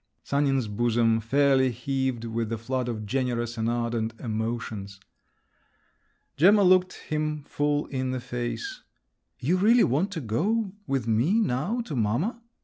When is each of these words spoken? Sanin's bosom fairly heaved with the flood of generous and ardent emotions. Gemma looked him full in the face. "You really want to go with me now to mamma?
Sanin's 0.23 0.67
bosom 0.67 1.19
fairly 1.19 1.69
heaved 1.69 2.25
with 2.25 2.49
the 2.49 2.57
flood 2.57 2.89
of 2.89 3.05
generous 3.05 3.55
and 3.55 3.69
ardent 3.69 4.19
emotions. 4.19 4.99
Gemma 6.37 6.63
looked 6.63 6.93
him 6.93 7.43
full 7.43 7.85
in 7.85 8.09
the 8.09 8.19
face. 8.19 8.81
"You 9.37 9.57
really 9.57 9.83
want 9.83 10.09
to 10.13 10.19
go 10.19 10.71
with 10.87 11.07
me 11.07 11.39
now 11.39 11.81
to 11.81 11.95
mamma? 11.95 12.41